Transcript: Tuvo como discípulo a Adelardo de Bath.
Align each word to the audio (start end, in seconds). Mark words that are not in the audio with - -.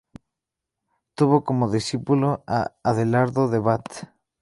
Tuvo 1.13 1.43
como 1.43 1.69
discípulo 1.69 2.43
a 2.47 2.73
Adelardo 2.81 3.49
de 3.49 3.59
Bath. 3.59 4.07